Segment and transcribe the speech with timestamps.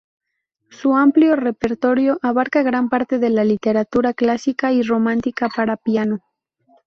[0.71, 6.21] Su amplio repertorio abarca gran parte de la literatura clásica y romántica para piano.